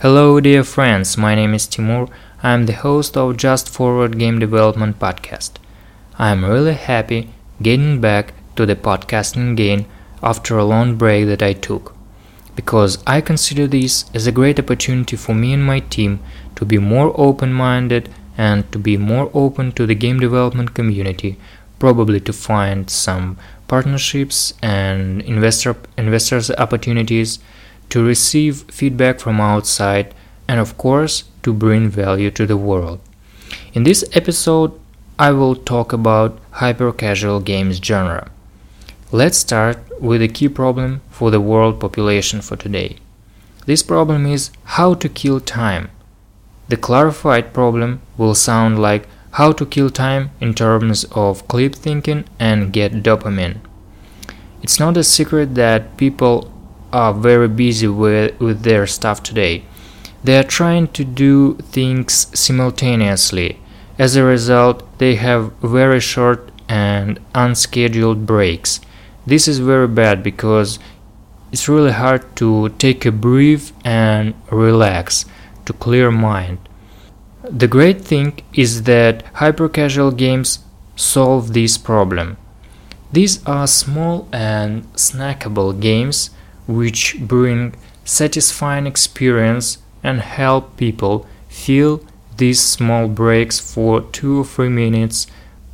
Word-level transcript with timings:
Hello, 0.00 0.38
dear 0.38 0.62
friends. 0.62 1.18
My 1.18 1.34
name 1.34 1.54
is 1.54 1.66
Timur. 1.66 2.06
I 2.40 2.52
am 2.52 2.66
the 2.66 2.72
host 2.72 3.16
of 3.16 3.36
Just 3.36 3.68
Forward 3.68 4.16
Game 4.16 4.38
Development 4.38 4.96
Podcast. 4.96 5.54
I 6.16 6.30
am 6.30 6.44
really 6.44 6.74
happy 6.74 7.30
getting 7.60 8.00
back 8.00 8.32
to 8.54 8.64
the 8.64 8.76
podcasting 8.76 9.50
again 9.50 9.86
after 10.22 10.56
a 10.56 10.64
long 10.64 10.94
break 10.94 11.26
that 11.26 11.42
I 11.42 11.52
took, 11.52 11.96
because 12.54 13.02
I 13.08 13.20
consider 13.20 13.66
this 13.66 14.04
as 14.14 14.28
a 14.28 14.30
great 14.30 14.60
opportunity 14.60 15.16
for 15.16 15.34
me 15.34 15.52
and 15.52 15.66
my 15.66 15.80
team 15.80 16.20
to 16.54 16.64
be 16.64 16.78
more 16.78 17.12
open 17.16 17.52
minded 17.52 18.08
and 18.36 18.70
to 18.70 18.78
be 18.78 18.96
more 18.96 19.32
open 19.34 19.72
to 19.72 19.84
the 19.84 19.96
game 19.96 20.20
development 20.20 20.74
community, 20.74 21.40
probably 21.80 22.20
to 22.20 22.32
find 22.32 22.88
some 22.88 23.36
partnerships 23.66 24.54
and 24.62 25.22
investor 25.22 25.74
investors 25.96 26.52
opportunities 26.52 27.40
to 27.90 28.04
receive 28.04 28.64
feedback 28.70 29.20
from 29.20 29.40
outside, 29.40 30.14
and 30.46 30.60
of 30.60 30.76
course, 30.78 31.24
to 31.42 31.52
bring 31.52 31.88
value 31.88 32.30
to 32.30 32.46
the 32.46 32.56
world. 32.56 33.00
In 33.72 33.84
this 33.84 34.04
episode, 34.12 34.72
I 35.18 35.32
will 35.32 35.56
talk 35.56 35.92
about 35.92 36.38
hyper 36.52 36.92
casual 36.92 37.40
games 37.40 37.78
genre. 37.78 38.30
Let's 39.10 39.38
start 39.38 39.78
with 40.00 40.22
a 40.22 40.28
key 40.28 40.48
problem 40.48 41.00
for 41.10 41.30
the 41.30 41.40
world 41.40 41.80
population 41.80 42.40
for 42.40 42.56
today. 42.56 42.98
This 43.66 43.82
problem 43.82 44.26
is 44.26 44.50
how 44.64 44.94
to 44.94 45.08
kill 45.08 45.40
time. 45.40 45.90
The 46.68 46.76
clarified 46.76 47.52
problem 47.52 48.00
will 48.16 48.34
sound 48.34 48.78
like 48.78 49.08
how 49.32 49.52
to 49.52 49.66
kill 49.66 49.90
time 49.90 50.30
in 50.40 50.54
terms 50.54 51.04
of 51.12 51.46
clip 51.48 51.74
thinking 51.74 52.24
and 52.38 52.72
get 52.72 53.02
dopamine. 53.02 53.58
It's 54.62 54.78
not 54.78 54.96
a 54.96 55.04
secret 55.04 55.54
that 55.54 55.96
people 55.96 56.52
are 56.92 57.12
very 57.12 57.48
busy 57.48 57.88
with, 57.88 58.38
with 58.40 58.62
their 58.62 58.86
stuff 58.86 59.22
today. 59.22 59.64
They 60.24 60.38
are 60.38 60.44
trying 60.44 60.88
to 60.88 61.04
do 61.04 61.54
things 61.56 62.26
simultaneously. 62.38 63.60
As 63.98 64.16
a 64.16 64.24
result, 64.24 64.98
they 64.98 65.16
have 65.16 65.52
very 65.62 66.00
short 66.00 66.50
and 66.68 67.20
unscheduled 67.34 68.26
breaks. 68.26 68.80
This 69.26 69.48
is 69.48 69.58
very 69.58 69.88
bad 69.88 70.22
because 70.22 70.78
it's 71.50 71.68
really 71.68 71.92
hard 71.92 72.36
to 72.36 72.68
take 72.70 73.06
a 73.06 73.12
breath 73.12 73.72
and 73.84 74.34
relax, 74.50 75.24
to 75.64 75.72
clear 75.72 76.10
mind. 76.10 76.58
The 77.42 77.68
great 77.68 78.02
thing 78.02 78.40
is 78.52 78.82
that 78.82 79.22
hyper 79.34 79.68
casual 79.68 80.10
games 80.10 80.58
solve 80.96 81.54
this 81.54 81.78
problem. 81.78 82.36
These 83.12 83.44
are 83.46 83.66
small 83.66 84.28
and 84.32 84.84
snackable 84.94 85.80
games 85.80 86.30
which 86.68 87.16
bring 87.18 87.74
satisfying 88.04 88.86
experience 88.86 89.78
and 90.04 90.20
help 90.20 90.76
people 90.76 91.26
feel 91.48 92.00
these 92.36 92.60
small 92.60 93.08
breaks 93.08 93.58
for 93.58 94.02
2 94.02 94.40
or 94.40 94.44
3 94.44 94.68
minutes 94.68 95.26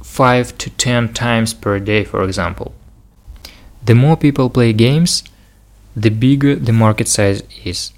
5 0.03 0.57
to 0.59 0.71
10 0.71 1.13
times 1.13 1.53
per 1.53 1.79
day 1.79 2.05
for 2.05 2.23
example. 2.23 2.73
The 3.85 3.95
more 3.95 4.17
people 4.17 4.49
play 4.49 4.73
games, 4.73 5.23
the 5.95 6.09
bigger 6.09 6.55
the 6.57 6.73
market 6.73 7.09
size 7.09 7.43
is. 7.65 7.93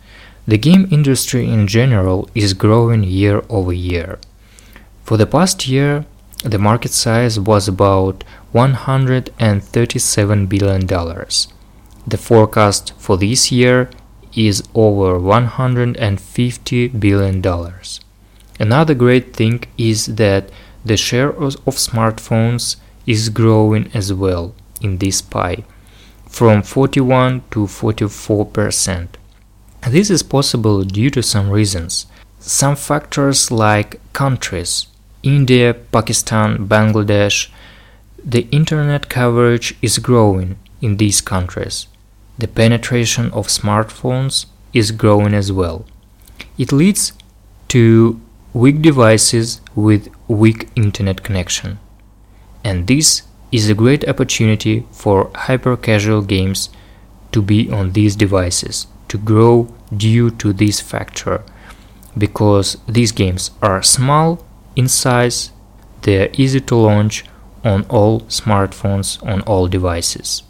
The 0.49 0.59
game 0.59 0.89
industry 0.91 1.49
in 1.49 1.67
general 1.67 2.29
is 2.35 2.55
growing 2.55 3.05
year 3.05 3.43
over 3.49 3.73
year. 3.73 4.19
For 5.05 5.17
the 5.17 5.27
past 5.27 5.69
year, 5.69 6.05
the 6.45 6.59
market 6.59 6.93
size 6.93 7.39
was 7.39 7.69
about 7.69 8.25
$137 8.55 10.49
billion. 10.49 10.87
The 12.09 12.17
forecast 12.17 12.93
for 12.99 13.17
this 13.17 13.51
year 13.51 13.91
is 14.33 14.63
over 14.75 15.19
$150 15.19 17.01
billion. 17.01 17.43
Another 18.61 18.95
great 18.95 19.35
thing 19.35 19.65
is 19.77 20.07
that 20.07 20.51
the 20.85 20.97
share 20.97 21.31
of 21.31 21.75
smartphones 21.75 22.77
is 23.07 23.29
growing 23.29 23.91
as 23.93 24.13
well 24.13 24.55
in 24.81 24.99
this 24.99 25.21
pie 25.21 25.65
from 26.29 26.63
41 26.63 27.43
to 27.51 27.67
44 27.67 28.47
percent. 28.47 29.17
This 29.89 30.11
is 30.11 30.23
possible 30.23 30.85
due 30.85 31.11
to 31.11 31.23
some 31.23 31.51
reasons. 31.51 32.07
Some 32.39 32.77
factors 32.77 33.51
like 33.51 34.01
countries 34.13 34.87
India, 35.23 35.75
Pakistan, 35.75 36.69
Bangladesh, 36.69 37.49
the 38.23 38.47
internet 38.53 39.09
coverage 39.09 39.75
is 39.83 39.99
growing 39.99 40.57
in 40.81 40.99
these 40.99 41.21
countries 41.21 41.89
the 42.39 42.49
penetration 42.49 43.31
of 43.33 43.49
smartphones 43.49 44.47
is 44.73 44.91
growing 44.91 45.35
as 45.35 45.51
well. 45.51 45.87
It 46.59 46.73
leads 46.73 47.13
to 47.69 48.21
weak 48.53 48.83
devices 48.83 49.61
with 49.75 50.09
weak 50.29 50.69
internet 50.77 51.23
connection. 51.23 51.79
And 52.65 52.87
this 52.87 53.23
is 53.53 53.71
a 53.71 53.75
great 53.75 54.09
opportunity 54.09 54.87
for 54.91 55.31
hyper 55.35 55.77
casual 55.77 56.23
games 56.23 56.69
to 57.33 57.41
be 57.43 57.71
on 57.71 57.93
these 57.93 58.17
devices, 58.17 58.87
to 59.09 59.19
grow 59.19 59.73
due 59.97 60.31
to 60.31 60.53
this 60.53 60.81
factor, 60.81 61.43
because 62.19 62.77
these 62.89 63.13
games 63.13 63.51
are 63.63 63.83
small 63.83 64.45
in 64.75 64.89
size, 64.89 65.53
they 66.03 66.23
are 66.23 66.31
easy 66.35 66.61
to 66.61 66.77
launch 66.77 67.25
on 67.65 67.85
all 67.89 68.21
smartphones, 68.23 69.25
on 69.27 69.41
all 69.43 69.67
devices. 69.69 70.43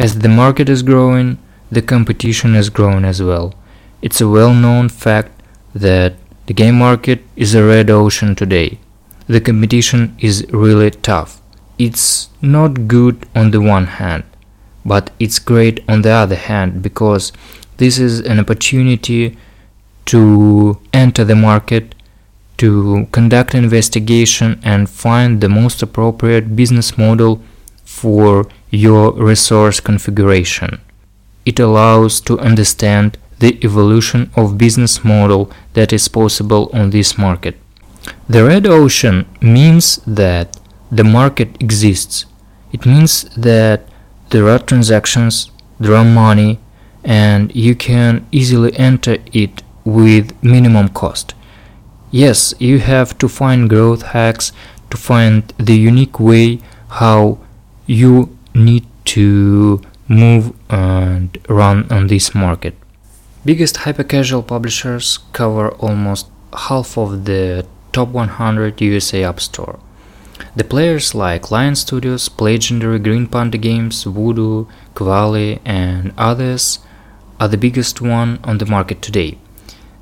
As 0.00 0.20
the 0.20 0.30
market 0.30 0.70
is 0.70 0.82
growing, 0.82 1.36
the 1.70 1.82
competition 1.82 2.54
is 2.54 2.70
growing 2.70 3.04
as 3.04 3.22
well. 3.22 3.52
It's 4.00 4.22
a 4.22 4.28
well 4.28 4.54
known 4.54 4.88
fact 4.88 5.42
that 5.74 6.14
the 6.46 6.54
game 6.54 6.78
market 6.78 7.22
is 7.36 7.54
a 7.54 7.62
red 7.62 7.90
ocean 7.90 8.34
today. 8.34 8.78
The 9.26 9.42
competition 9.42 10.16
is 10.18 10.46
really 10.52 10.90
tough. 10.90 11.42
It's 11.78 12.30
not 12.40 12.88
good 12.88 13.26
on 13.34 13.50
the 13.50 13.60
one 13.60 13.88
hand, 13.98 14.24
but 14.86 15.10
it's 15.18 15.38
great 15.38 15.84
on 15.86 16.00
the 16.00 16.12
other 16.12 16.40
hand 16.48 16.82
because 16.82 17.30
this 17.76 17.98
is 17.98 18.20
an 18.20 18.40
opportunity 18.40 19.36
to 20.06 20.80
enter 20.94 21.26
the 21.26 21.36
market, 21.36 21.94
to 22.56 23.06
conduct 23.12 23.54
investigation 23.54 24.58
and 24.64 24.88
find 24.88 25.42
the 25.42 25.50
most 25.50 25.82
appropriate 25.82 26.56
business 26.56 26.96
model 26.96 27.42
for 27.90 28.46
your 28.70 29.12
resource 29.12 29.80
configuration. 29.80 30.80
It 31.44 31.58
allows 31.58 32.20
to 32.22 32.38
understand 32.38 33.18
the 33.40 33.58
evolution 33.64 34.30
of 34.36 34.56
business 34.56 35.04
model 35.04 35.50
that 35.74 35.92
is 35.92 36.08
possible 36.08 36.70
on 36.72 36.90
this 36.90 37.18
market. 37.18 37.56
The 38.28 38.44
red 38.44 38.66
ocean 38.66 39.26
means 39.40 39.96
that 40.06 40.56
the 40.90 41.04
market 41.04 41.60
exists. 41.60 42.26
It 42.72 42.86
means 42.86 43.24
that 43.36 43.80
there 44.30 44.48
are 44.48 44.58
transactions, 44.60 45.50
there 45.80 45.96
are 45.96 46.04
money, 46.04 46.60
and 47.04 47.54
you 47.54 47.74
can 47.74 48.26
easily 48.30 48.72
enter 48.78 49.16
it 49.32 49.62
with 49.84 50.40
minimum 50.42 50.88
cost. 50.90 51.34
Yes, 52.10 52.54
you 52.58 52.78
have 52.78 53.18
to 53.18 53.28
find 53.28 53.68
growth 53.68 54.02
hacks 54.02 54.52
to 54.90 54.96
find 54.96 55.52
the 55.58 55.76
unique 55.76 56.18
way 56.20 56.60
how 56.88 57.38
you 57.90 58.38
need 58.54 58.86
to 59.04 59.82
move 60.06 60.52
and 60.70 61.36
run 61.48 61.90
on 61.90 62.06
this 62.06 62.32
market. 62.36 62.74
Biggest 63.44 63.78
hyper-casual 63.78 64.44
publishers 64.44 65.18
cover 65.32 65.70
almost 65.70 66.28
half 66.68 66.96
of 66.96 67.24
the 67.24 67.66
top 67.90 68.10
100 68.10 68.80
USA 68.80 69.24
App 69.24 69.40
Store. 69.40 69.80
The 70.54 70.62
players 70.62 71.16
like 71.16 71.50
Lion 71.50 71.74
Studios, 71.74 72.28
Playgendary, 72.28 73.00
Green 73.00 73.26
Panda 73.26 73.58
Games, 73.58 74.04
Voodoo, 74.04 74.66
Kwalee, 74.94 75.58
and 75.64 76.12
others 76.16 76.78
are 77.40 77.48
the 77.48 77.58
biggest 77.58 78.00
one 78.00 78.38
on 78.44 78.58
the 78.58 78.66
market 78.66 79.02
today. 79.02 79.36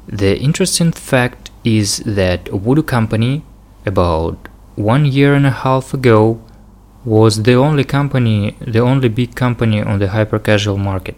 The 0.07 0.39
interesting 0.39 0.93
fact 0.93 1.51
is 1.65 1.99
that 2.05 2.49
Voodoo 2.49 2.83
Company, 2.83 3.45
about 3.87 4.37
one 4.77 5.07
year 5.07 5.33
and 5.33 5.47
a 5.47 5.59
half 5.65 5.95
ago, 5.95 6.43
was 7.09 7.43
the 7.45 7.55
only 7.55 7.85
company, 7.85 8.55
the 8.61 8.81
only 8.81 9.09
big 9.09 9.35
company 9.35 9.81
on 9.81 9.99
the 9.99 10.09
hyper 10.09 10.39
casual 10.39 10.77
market. 10.77 11.17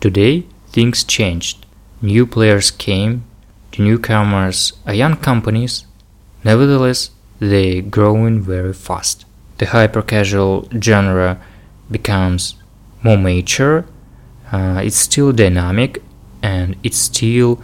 Today, 0.00 0.44
things 0.68 1.04
changed. 1.04 1.64
New 2.00 2.26
players 2.26 2.72
came, 2.72 3.22
the 3.70 3.84
newcomers 3.84 4.72
are 4.84 4.94
young 4.94 5.16
companies, 5.16 5.86
nevertheless, 6.42 7.10
they're 7.38 7.82
growing 7.82 8.40
very 8.40 8.72
fast. 8.72 9.24
The 9.58 9.66
hyper 9.66 10.02
casual 10.02 10.68
genre 10.80 11.40
becomes 11.88 12.56
more 13.04 13.16
mature, 13.16 13.86
uh, 14.50 14.80
it's 14.84 14.96
still 14.96 15.30
dynamic, 15.32 16.02
and 16.42 16.74
it 16.82 16.94
still 16.94 17.62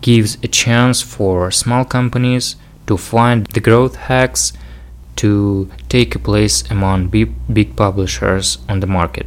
gives 0.00 0.38
a 0.42 0.48
chance 0.48 1.00
for 1.02 1.52
small 1.52 1.84
companies 1.84 2.56
to 2.88 2.96
find 2.96 3.46
the 3.46 3.60
growth 3.60 3.94
hacks 3.94 4.52
to 5.22 5.70
take 5.88 6.14
a 6.14 6.18
place 6.18 6.62
among 6.70 7.08
big, 7.08 7.76
publishers 7.76 8.58
on 8.68 8.80
the 8.80 8.86
market. 8.86 9.26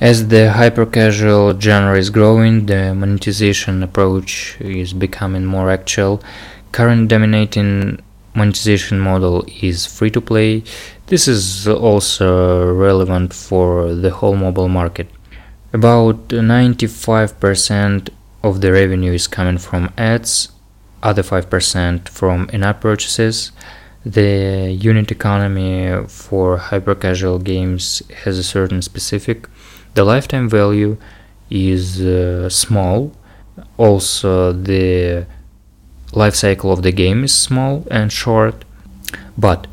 As 0.00 0.28
the 0.28 0.52
hyper-casual 0.52 1.58
genre 1.60 1.98
is 1.98 2.10
growing, 2.10 2.66
the 2.66 2.94
monetization 2.94 3.82
approach 3.82 4.56
is 4.60 4.92
becoming 4.92 5.44
more 5.44 5.70
actual. 5.70 6.22
Current 6.72 7.08
dominating 7.08 8.00
monetization 8.34 9.00
model 9.00 9.44
is 9.62 9.86
free 9.86 10.10
to 10.10 10.20
play. 10.20 10.62
This 11.06 11.26
is 11.26 11.66
also 11.66 12.72
relevant 12.72 13.34
for 13.34 13.92
the 13.94 14.10
whole 14.10 14.36
mobile 14.36 14.68
market. 14.68 15.08
About 15.72 16.28
95% 16.28 18.08
of 18.42 18.60
the 18.60 18.72
revenue 18.72 19.12
is 19.12 19.26
coming 19.26 19.58
from 19.58 19.92
ads, 19.98 20.50
other 21.02 21.22
5% 21.22 22.08
from 22.08 22.48
in-app 22.52 22.80
purchases. 22.80 23.50
The 24.08 24.72
unit 24.72 25.10
economy 25.10 26.06
for 26.08 26.56
hyper-casual 26.56 27.40
games 27.40 28.02
has 28.24 28.38
a 28.38 28.42
certain 28.42 28.80
specific. 28.80 29.46
The 29.92 30.02
lifetime 30.02 30.48
value 30.48 30.96
is 31.50 32.00
uh, 32.00 32.48
small. 32.48 33.12
Also, 33.76 34.52
the 34.52 35.26
life 36.12 36.34
cycle 36.34 36.72
of 36.72 36.82
the 36.82 36.90
game 36.90 37.22
is 37.22 37.34
small 37.34 37.86
and 37.90 38.10
short, 38.10 38.64
but 39.36 39.66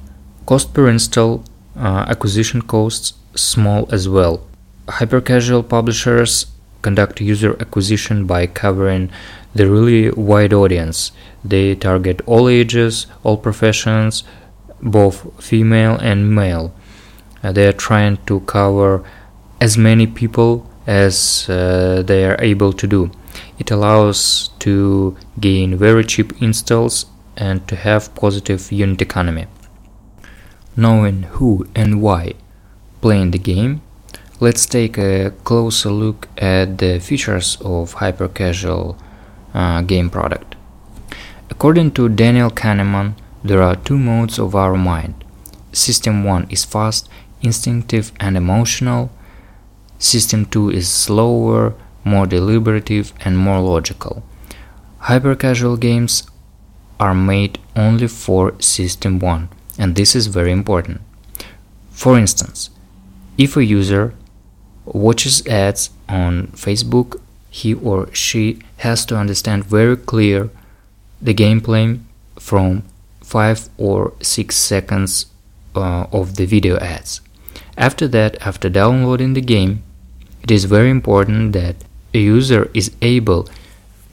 cost 0.45 0.73
per 0.73 0.89
install, 0.89 1.45
uh, 1.77 2.03
acquisition 2.09 2.61
costs 2.61 3.13
small 3.35 3.87
as 3.89 4.09
well. 4.09 4.45
Hyper-casual 4.89 5.63
publishers 5.63 6.47
conduct 6.85 7.19
user 7.21 7.51
acquisition 7.59 8.17
by 8.33 8.41
covering 8.61 9.03
the 9.57 9.65
really 9.75 10.03
wide 10.11 10.53
audience. 10.53 11.11
They 11.43 11.75
target 11.87 12.21
all 12.25 12.45
ages, 12.47 13.07
all 13.23 13.37
professions, 13.37 14.23
both 14.81 15.17
female 15.43 15.95
and 16.09 16.19
male. 16.41 16.67
Uh, 17.41 17.51
they 17.51 17.65
are 17.67 17.79
trying 17.87 18.17
to 18.29 18.39
cover 18.41 19.03
as 19.59 19.77
many 19.77 20.05
people 20.21 20.51
as 20.85 21.15
uh, 21.49 22.03
they 22.05 22.21
are 22.29 22.37
able 22.51 22.73
to 22.73 22.87
do. 22.87 23.01
It 23.57 23.71
allows 23.71 24.49
to 24.59 25.17
gain 25.39 25.77
very 25.77 26.03
cheap 26.03 26.29
installs 26.41 27.05
and 27.35 27.67
to 27.69 27.75
have 27.75 28.13
positive 28.15 28.71
unit 28.71 29.01
economy. 29.01 29.45
Knowing 30.75 31.23
who 31.35 31.65
and 31.73 32.01
why 32.01 32.33
playing 33.01 33.31
the 33.31 33.39
game, 33.53 33.81
let's 34.41 34.65
take 34.65 34.97
a 34.97 35.31
closer 35.43 35.89
look 35.89 36.27
at 36.37 36.77
the 36.79 36.99
features 36.99 37.57
of 37.61 37.93
hyper-casual 37.93 38.97
uh, 39.53 39.81
game 39.81 40.09
product. 40.09 40.55
According 41.49 41.91
to 41.91 42.09
Daniel 42.09 42.49
Kahneman, 42.49 43.15
there 43.43 43.61
are 43.61 43.75
two 43.75 43.97
modes 43.97 44.37
of 44.37 44.53
our 44.55 44.75
mind. 44.75 45.23
System 45.71 46.23
1 46.23 46.47
is 46.49 46.65
fast, 46.65 47.07
instinctive 47.41 48.11
and 48.19 48.35
emotional. 48.35 49.09
System 49.99 50.45
2 50.45 50.71
is 50.71 50.89
slower, 50.89 51.73
more 52.03 52.25
deliberative 52.25 53.13
and 53.23 53.37
more 53.37 53.61
logical. 53.61 54.23
Hyper-casual 54.99 55.77
games 55.77 56.23
are 56.99 57.15
made 57.15 57.59
only 57.75 58.07
for 58.07 58.59
System 58.59 59.19
1 59.19 59.47
and 59.77 59.95
this 59.95 60.13
is 60.15 60.27
very 60.27 60.51
important. 60.51 61.01
For 61.91 62.17
instance, 62.17 62.69
if 63.37 63.55
a 63.55 63.63
user 63.63 64.13
watches 64.85 65.45
ads 65.47 65.89
on 66.07 66.47
Facebook, 66.47 67.19
he 67.49 67.73
or 67.73 68.13
she 68.13 68.59
has 68.77 69.05
to 69.05 69.17
understand 69.17 69.65
very 69.65 69.97
clear 69.97 70.49
the 71.21 71.33
gameplay 71.33 71.99
from 72.39 72.83
5 73.21 73.69
or 73.77 74.13
6 74.21 74.55
seconds 74.55 75.27
uh, 75.75 76.05
of 76.11 76.35
the 76.35 76.45
video 76.45 76.77
ads. 76.77 77.21
After 77.77 78.07
that, 78.09 78.37
after 78.41 78.69
downloading 78.69 79.33
the 79.33 79.41
game, 79.41 79.83
it 80.43 80.51
is 80.51 80.65
very 80.65 80.89
important 80.89 81.53
that 81.53 81.75
a 82.13 82.19
user 82.19 82.69
is 82.73 82.91
able 83.01 83.49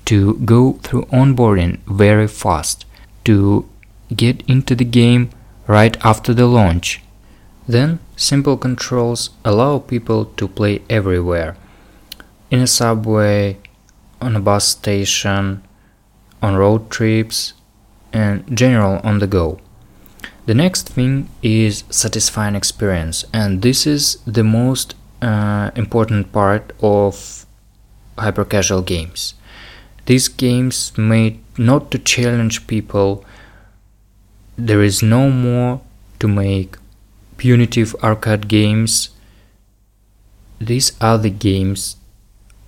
to 0.07 0.35
go 0.45 0.73
through 0.83 1.05
onboarding 1.07 1.79
very 1.87 2.27
fast 2.27 2.85
to 3.25 3.69
get 4.15 4.43
into 4.49 4.75
the 4.75 4.85
game 4.85 5.31
right 5.67 5.97
after 6.05 6.35
the 6.35 6.47
launch. 6.47 7.01
Then 7.69 8.01
simple 8.23 8.57
controls 8.57 9.31
allow 9.45 9.81
people 9.81 10.27
to 10.37 10.47
play 10.47 10.81
everywhere. 10.89 11.57
In 12.53 12.61
a 12.61 12.69
subway, 12.69 13.59
on 14.21 14.37
a 14.37 14.41
bus 14.41 14.69
station, 14.69 15.63
on 16.41 16.55
road 16.55 16.89
trips, 16.89 17.55
and 18.13 18.57
general 18.57 19.01
on 19.03 19.19
the 19.19 19.27
go. 19.27 19.59
The 20.47 20.55
next 20.55 20.89
thing 20.91 21.29
is 21.43 21.83
satisfying 21.91 22.55
experience, 22.55 23.25
and 23.33 23.63
this 23.63 23.87
is 23.87 24.19
the 24.25 24.45
most 24.45 24.95
uh, 25.21 25.73
important 25.75 26.31
part 26.31 26.73
of 26.81 27.45
hyper 28.19 28.45
casual 28.45 28.83
games. 28.83 29.35
These 30.07 30.29
games 30.29 30.97
made 30.97 31.41
not 31.59 31.91
to 31.91 31.99
challenge 31.99 32.67
people. 32.69 33.25
There 34.57 34.83
is 34.83 35.03
no 35.03 35.29
more 35.31 35.81
to 36.21 36.29
make 36.29 36.77
punitive 37.43 37.93
arcade 38.05 38.47
games. 38.47 39.11
These 40.61 40.93
are 41.01 41.19
the 41.19 41.29
games 41.29 41.97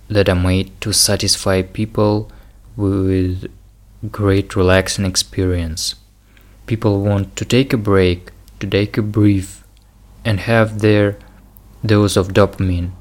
that 0.09 0.27
are 0.27 0.35
made 0.35 0.69
to 0.81 0.91
satisfy 0.91 1.61
people 1.61 2.29
with 2.75 3.49
great 4.11 4.53
relaxing 4.53 5.05
experience. 5.05 5.95
People 6.65 6.99
want 6.99 7.37
to 7.37 7.45
take 7.45 7.71
a 7.71 7.77
break, 7.77 8.31
to 8.59 8.67
take 8.67 8.97
a 8.97 9.01
breath, 9.01 9.63
and 10.25 10.41
have 10.41 10.79
their 10.79 11.17
dose 11.85 12.17
of 12.17 12.33
dopamine. 12.33 12.91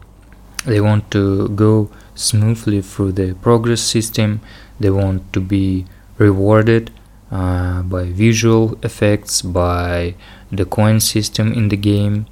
They 0.64 0.80
want 0.80 1.10
to 1.10 1.48
go 1.48 1.90
smoothly 2.14 2.82
through 2.82 3.12
the 3.12 3.34
progress 3.34 3.80
system. 3.80 4.42
They 4.78 4.90
want 4.90 5.32
to 5.32 5.40
be 5.40 5.86
rewarded 6.18 6.92
uh, 7.30 7.82
by 7.82 8.04
visual 8.04 8.78
effects, 8.82 9.42
by 9.42 10.14
the 10.50 10.64
coin 10.64 11.00
system 11.00 11.52
in 11.52 11.68
the 11.68 11.76
game. 11.76 12.26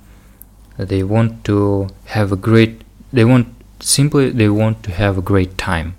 They 0.79 1.03
want 1.03 1.45
to 1.45 1.89
have 2.07 2.33
a 2.33 2.37
great. 2.37 2.83
They 3.13 3.25
want 3.25 3.49
simply 3.81 4.31
they 4.31 4.49
want 4.49 4.83
to 4.85 4.93
have 4.93 5.19
a 5.19 5.23
great 5.23 5.59
time. 5.59 5.97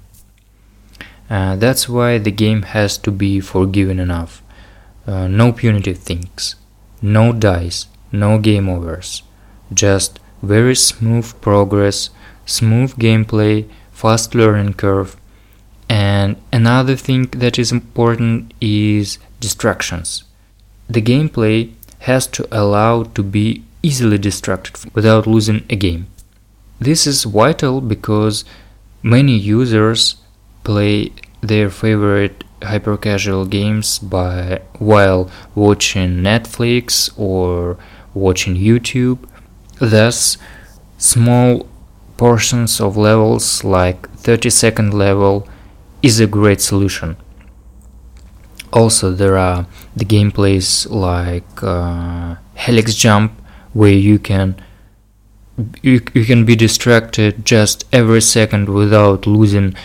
Uh, 1.29 1.55
that's 1.55 1.87
why 1.87 2.17
the 2.17 2.31
game 2.31 2.63
has 2.63 2.97
to 2.99 3.11
be 3.11 3.39
forgiving 3.39 3.99
enough. 3.99 4.41
Uh, 5.05 5.27
no 5.27 5.51
punitive 5.51 5.97
things, 5.97 6.55
no 7.01 7.33
dice, 7.33 7.87
no 8.11 8.37
game 8.37 8.69
overs, 8.69 9.23
just 9.73 10.19
very 10.41 10.75
smooth 10.75 11.33
progress 11.41 12.09
smooth 12.45 12.93
gameplay, 12.95 13.69
fast 13.91 14.35
learning 14.35 14.73
curve. 14.73 15.15
And 15.93 16.37
another 16.51 16.95
thing 16.95 17.27
that 17.43 17.59
is 17.59 17.71
important 17.71 18.51
is 18.59 19.19
distractions. 19.39 20.23
The 20.89 21.03
gameplay 21.03 21.73
has 22.09 22.25
to 22.35 22.47
allow 22.51 23.03
to 23.03 23.21
be 23.21 23.63
easily 23.83 24.17
distracted 24.17 24.91
without 24.95 25.27
losing 25.27 25.63
a 25.69 25.75
game. 25.75 26.07
This 26.79 27.05
is 27.05 27.25
vital 27.25 27.79
because 27.79 28.43
many 29.03 29.37
users 29.37 30.15
play 30.63 31.11
their 31.41 31.69
favorite 31.69 32.43
hyper 32.63 32.97
casual 32.97 33.45
games 33.45 33.99
by 33.99 34.61
while 34.79 35.29
watching 35.53 36.23
Netflix 36.29 37.11
or 37.19 37.77
watching 38.15 38.55
YouTube. 38.55 39.19
Thus, 39.77 40.39
small 40.97 41.67
portions 42.17 42.81
of 42.81 42.97
levels 42.97 43.63
like 43.63 44.09
30 44.17 44.49
second 44.49 44.93
level 44.95 45.47
is 46.03 46.19
a 46.19 46.27
great 46.27 46.61
solution. 46.61 47.17
Also, 48.71 49.11
there 49.11 49.37
are 49.37 49.65
the 49.95 50.05
gameplays 50.05 50.89
like 50.89 51.63
uh, 51.63 52.35
Helix 52.55 52.93
Jump, 52.93 53.31
where 53.73 53.91
you 53.91 54.19
can 54.19 54.55
you, 55.81 56.01
you 56.13 56.25
can 56.25 56.45
be 56.45 56.55
distracted 56.55 57.45
just 57.45 57.85
every 57.93 58.21
second 58.21 58.69
without 58.69 59.27
losing 59.27 59.75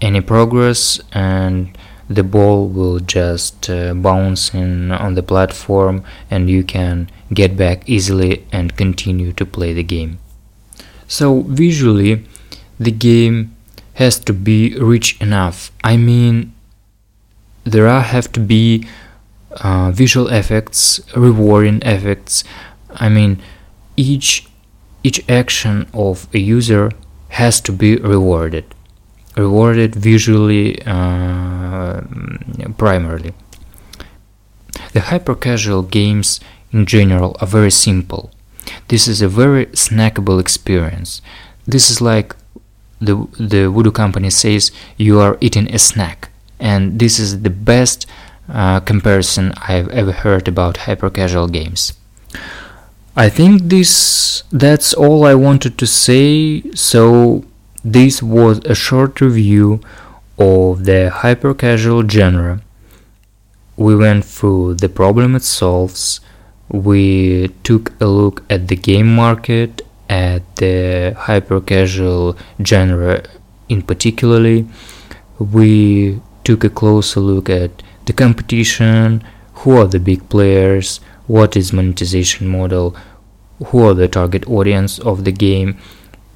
any 0.00 0.20
progress, 0.20 1.00
and 1.12 1.76
the 2.08 2.24
ball 2.24 2.66
will 2.66 2.98
just 2.98 3.68
uh, 3.68 3.92
bounce 3.92 4.54
in 4.54 4.90
on 4.90 5.14
the 5.14 5.22
platform, 5.22 6.02
and 6.30 6.48
you 6.48 6.64
can 6.64 7.10
get 7.34 7.56
back 7.56 7.86
easily 7.86 8.46
and 8.50 8.76
continue 8.76 9.32
to 9.32 9.44
play 9.44 9.74
the 9.74 9.82
game. 9.82 10.18
So 11.06 11.42
visually, 11.42 12.24
the 12.80 12.90
game 12.90 13.54
has 13.98 14.18
to 14.20 14.32
be 14.32 14.78
rich 14.78 15.20
enough. 15.20 15.72
I 15.82 15.96
mean, 15.96 16.54
there 17.64 17.88
are 17.88 18.00
have 18.00 18.30
to 18.32 18.40
be 18.40 18.86
uh, 19.50 19.90
visual 19.90 20.28
effects, 20.28 21.00
rewarding 21.16 21.82
effects. 21.82 22.44
I 22.94 23.08
mean, 23.08 23.42
each 23.96 24.46
each 25.02 25.20
action 25.28 25.86
of 25.92 26.26
a 26.32 26.38
user 26.38 26.90
has 27.40 27.60
to 27.62 27.72
be 27.72 27.96
rewarded, 27.96 28.66
rewarded 29.36 29.94
visually 29.94 30.80
uh, 30.86 32.00
primarily. 32.76 33.32
The 34.92 35.00
hyper 35.10 35.34
casual 35.34 35.82
games 35.82 36.40
in 36.72 36.86
general 36.86 37.36
are 37.40 37.46
very 37.46 37.70
simple. 37.70 38.30
This 38.88 39.08
is 39.08 39.22
a 39.22 39.28
very 39.28 39.66
snackable 39.66 40.38
experience. 40.40 41.20
this 41.68 41.90
is 41.90 42.00
like 42.00 42.34
the 43.00 43.14
the 43.38 43.68
voodoo 43.70 43.90
company 43.90 44.30
says 44.30 44.72
you 44.96 45.20
are 45.20 45.36
eating 45.40 45.72
a 45.74 45.78
snack 45.78 46.28
and 46.58 46.98
this 46.98 47.18
is 47.18 47.42
the 47.42 47.50
best 47.50 48.06
uh, 48.48 48.80
comparison 48.80 49.52
I've 49.68 49.88
ever 49.88 50.12
heard 50.12 50.48
about 50.48 50.78
hyper 50.78 51.10
casual 51.10 51.48
games. 51.48 51.92
I 53.16 53.28
think 53.28 53.62
this 53.64 54.42
that's 54.52 54.94
all 54.94 55.24
I 55.24 55.34
wanted 55.34 55.76
to 55.78 55.86
say. 55.86 56.62
So 56.74 57.44
this 57.84 58.22
was 58.22 58.58
a 58.64 58.74
short 58.74 59.20
review 59.20 59.80
of 60.38 60.84
the 60.84 61.10
hyper 61.10 61.54
casual 61.54 62.08
genre. 62.08 62.60
We 63.76 63.94
went 63.96 64.24
through 64.24 64.74
the 64.74 64.88
problem 64.88 65.36
it 65.36 65.42
solves. 65.42 66.20
We 66.70 67.48
took 67.64 67.92
a 68.00 68.06
look 68.06 68.42
at 68.50 68.68
the 68.68 68.76
game 68.76 69.14
market, 69.14 69.82
at 70.08 70.42
the 70.56 71.14
hyper 71.16 71.60
casual 71.60 72.36
genre 72.64 73.22
in 73.68 73.82
particularly. 73.82 74.66
We 75.38 76.20
took 76.44 76.64
a 76.64 76.70
closer 76.70 77.20
look 77.20 77.48
at 77.50 77.82
the 78.06 78.12
competition, 78.12 79.22
who 79.52 79.76
are 79.76 79.86
the 79.86 80.00
big 80.00 80.28
players, 80.28 81.00
what 81.26 81.56
is 81.56 81.72
monetization 81.72 82.48
model, 82.48 82.96
who 83.66 83.84
are 83.84 83.94
the 83.94 84.08
target 84.08 84.48
audience 84.48 84.98
of 85.00 85.24
the 85.24 85.32
game, 85.32 85.76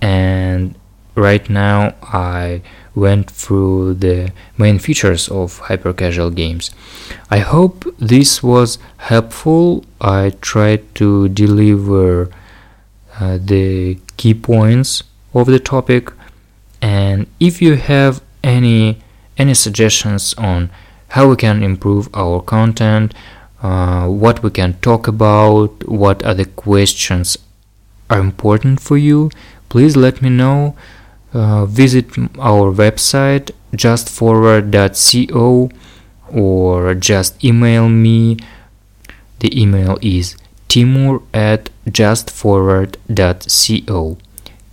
and 0.00 0.74
right 1.14 1.48
now 1.48 1.94
I 2.02 2.62
went 2.94 3.30
through 3.30 3.94
the 3.94 4.32
main 4.58 4.78
features 4.78 5.28
of 5.28 5.58
hyper 5.60 5.92
casual 5.92 6.30
games. 6.30 6.70
I 7.30 7.38
hope 7.38 7.86
this 7.98 8.42
was 8.42 8.78
helpful. 8.98 9.84
I 10.00 10.32
tried 10.40 10.94
to 10.96 11.28
deliver 11.28 12.30
uh, 13.22 13.38
the 13.38 13.98
key 14.16 14.34
points 14.34 15.02
of 15.34 15.46
the 15.46 15.58
topic 15.58 16.12
and 16.80 17.26
if 17.38 17.62
you 17.62 17.76
have 17.76 18.20
any 18.42 18.98
any 19.38 19.54
suggestions 19.54 20.34
on 20.34 20.70
how 21.08 21.28
we 21.28 21.36
can 21.36 21.62
improve 21.62 22.08
our 22.14 22.40
content, 22.40 23.14
uh, 23.62 24.06
what 24.08 24.42
we 24.42 24.50
can 24.50 24.74
talk 24.80 25.06
about, 25.06 25.86
what 25.88 26.22
other 26.22 26.44
questions 26.44 27.36
are 28.10 28.18
important 28.18 28.80
for 28.80 28.96
you, 28.96 29.30
please 29.68 29.96
let 29.96 30.22
me 30.22 30.30
know. 30.30 30.74
Uh, 31.32 31.64
visit 31.64 32.06
our 32.38 32.72
website 32.72 33.50
justforward.co 33.74 35.70
or 36.30 36.94
just 36.94 37.42
email 37.42 37.88
me. 37.88 38.36
The 39.40 39.60
email 39.60 39.98
is 40.02 40.36
timur 40.72 41.20
at 41.34 41.68
justforward.co. 41.86 44.16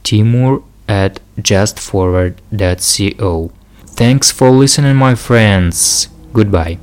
Timur 0.02 0.64
at 0.88 1.20
justforward.co. 1.38 3.52
Thanks 3.86 4.32
for 4.32 4.50
listening, 4.50 4.96
my 4.96 5.16
friends. 5.16 6.08
Goodbye. 6.32 6.80